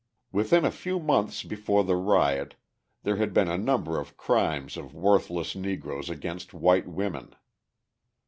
[0.31, 2.55] Within a few months before the riot
[3.03, 7.35] there had been a number of crimes of worthless Negroes against white women.